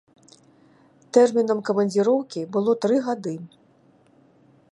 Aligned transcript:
Тэрмінам 1.17 1.59
камандзіроўкі 1.67 2.41
было 2.57 2.71
тры 2.85 2.95
гады. 3.09 3.35